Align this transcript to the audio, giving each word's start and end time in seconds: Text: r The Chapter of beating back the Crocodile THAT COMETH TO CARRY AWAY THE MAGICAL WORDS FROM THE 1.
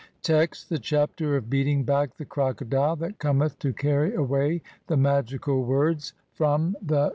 Text: 0.23 0.71
r 0.71 0.77
The 0.77 0.81
Chapter 0.81 1.35
of 1.35 1.47
beating 1.47 1.83
back 1.83 2.15
the 2.17 2.25
Crocodile 2.25 2.95
THAT 2.95 3.19
COMETH 3.19 3.59
TO 3.59 3.71
CARRY 3.73 4.15
AWAY 4.15 4.63
THE 4.87 4.97
MAGICAL 4.97 5.63
WORDS 5.63 6.13
FROM 6.33 6.75
THE 6.81 6.95
1. 7.01 7.09